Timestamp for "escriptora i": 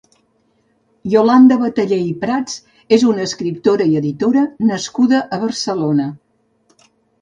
3.31-4.03